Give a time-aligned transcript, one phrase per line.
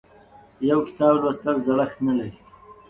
[0.69, 2.35] یو کتاب لوستل زړښت نه لري.